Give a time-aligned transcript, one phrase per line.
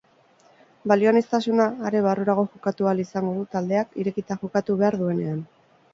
[0.91, 5.45] Balioaniztuna, are barrurago jokatu ahal izango du taldeak irekita jokatu behar duenean.